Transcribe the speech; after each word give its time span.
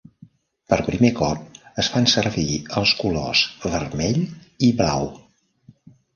Per 0.71 0.77
primer 0.85 1.11
cop 1.19 1.59
es 1.83 1.89
fan 1.97 2.07
servir 2.13 2.47
els 2.81 2.95
colors 3.03 3.45
vermell 3.67 4.19
i 4.71 4.73
blau. 4.83 5.09